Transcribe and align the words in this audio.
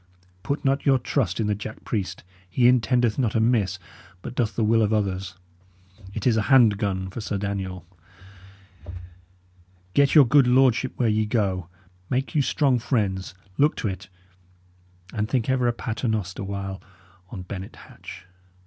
Put 0.41 0.65
not 0.65 0.83
your 0.83 0.97
trust 0.97 1.39
in 1.39 1.45
the 1.45 1.53
jack 1.53 1.83
priest; 1.83 2.23
he 2.49 2.67
intendeth 2.67 3.19
not 3.19 3.35
amiss, 3.35 3.77
but 4.23 4.33
doth 4.33 4.55
the 4.55 4.63
will 4.63 4.81
of 4.81 4.91
others; 4.91 5.35
it 6.15 6.25
is 6.25 6.37
a 6.37 6.41
hand 6.49 6.79
gun 6.79 7.11
for 7.11 7.21
Sir 7.21 7.37
Daniel! 7.37 7.85
Get 9.93 10.15
your 10.15 10.25
good 10.25 10.47
lordship 10.47 10.93
where 10.95 11.07
ye 11.07 11.27
go; 11.27 11.67
make 12.09 12.33
you 12.33 12.41
strong 12.41 12.79
friends; 12.79 13.35
look 13.59 13.75
to 13.75 13.87
it. 13.87 14.09
And 15.13 15.29
think 15.29 15.51
ever 15.51 15.67
a 15.67 15.71
pater 15.71 16.07
noster 16.07 16.43
while 16.43 16.81
on 17.29 17.43
Bennet 17.43 17.75
Hatch. 17.75 18.25